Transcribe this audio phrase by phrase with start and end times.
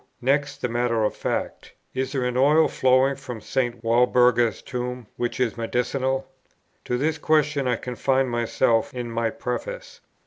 [0.23, 3.83] Next, the matter of fact: is there an oil flowing from St.
[3.83, 6.27] Walburga's tomb, which is medicinal?
[6.85, 10.01] To this question I confined myself in my Preface.